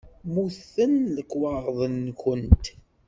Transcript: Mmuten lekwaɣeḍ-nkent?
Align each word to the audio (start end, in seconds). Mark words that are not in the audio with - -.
Mmuten 0.25 0.93
lekwaɣeḍ-nkent? 1.15 2.65